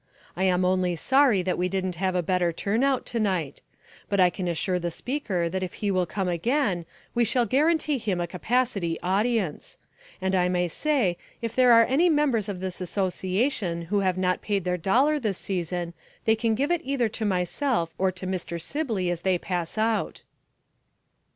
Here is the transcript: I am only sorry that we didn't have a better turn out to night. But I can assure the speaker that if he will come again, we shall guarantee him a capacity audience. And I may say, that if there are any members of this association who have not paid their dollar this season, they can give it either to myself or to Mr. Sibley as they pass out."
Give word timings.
I 0.35 0.45
am 0.45 0.65
only 0.65 0.95
sorry 0.95 1.43
that 1.43 1.59
we 1.59 1.69
didn't 1.69 1.93
have 1.93 2.15
a 2.15 2.23
better 2.23 2.51
turn 2.51 2.83
out 2.83 3.05
to 3.05 3.19
night. 3.19 3.61
But 4.09 4.19
I 4.19 4.31
can 4.31 4.47
assure 4.47 4.79
the 4.79 4.89
speaker 4.89 5.47
that 5.47 5.61
if 5.61 5.75
he 5.75 5.91
will 5.91 6.07
come 6.07 6.27
again, 6.27 6.87
we 7.13 7.23
shall 7.23 7.45
guarantee 7.45 7.99
him 7.99 8.19
a 8.19 8.25
capacity 8.25 8.99
audience. 9.01 9.77
And 10.19 10.33
I 10.33 10.49
may 10.49 10.69
say, 10.69 11.17
that 11.39 11.45
if 11.45 11.55
there 11.55 11.71
are 11.71 11.85
any 11.85 12.09
members 12.09 12.49
of 12.49 12.61
this 12.61 12.81
association 12.81 13.83
who 13.83 13.99
have 13.99 14.17
not 14.17 14.41
paid 14.41 14.63
their 14.63 14.75
dollar 14.75 15.19
this 15.19 15.37
season, 15.37 15.93
they 16.25 16.35
can 16.35 16.55
give 16.55 16.71
it 16.71 16.81
either 16.83 17.07
to 17.09 17.23
myself 17.23 17.93
or 17.99 18.11
to 18.11 18.25
Mr. 18.25 18.59
Sibley 18.59 19.11
as 19.11 19.21
they 19.21 19.37
pass 19.37 19.77
out." 19.77 20.23